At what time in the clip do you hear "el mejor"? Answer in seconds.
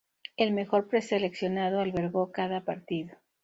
0.35-0.87